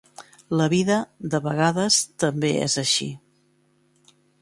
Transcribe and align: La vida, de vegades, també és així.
La 0.61 0.65
vida, 0.73 0.95
de 1.35 1.41
vegades, 1.49 2.01
també 2.25 2.53
és 2.65 2.81
així. 2.85 3.11